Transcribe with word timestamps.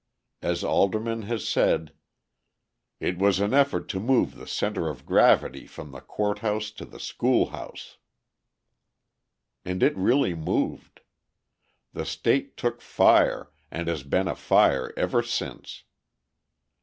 As 0.41 0.63
Alderman 0.63 1.21
has 1.29 1.47
said: 1.47 1.93
"It 2.99 3.19
was 3.19 3.39
an 3.39 3.53
effort 3.53 3.87
to 3.89 3.99
move 3.99 4.33
the 4.33 4.47
centre 4.47 4.87
of 4.89 5.05
gravity 5.05 5.67
from 5.67 5.91
the 5.91 6.01
court 6.01 6.39
house 6.39 6.71
to 6.71 6.85
the 6.85 6.99
school 6.99 7.51
house." 7.51 7.97
And 9.63 9.83
it 9.83 9.95
really 9.95 10.33
moved; 10.33 11.01
the 11.93 12.07
state 12.07 12.57
took 12.57 12.81
fire 12.81 13.51
and 13.69 13.87
has 13.87 14.01
been 14.01 14.27
afire 14.27 14.91
ever 14.97 15.21
since. 15.21 15.83